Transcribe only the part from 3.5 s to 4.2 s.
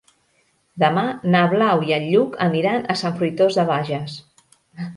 de Bages.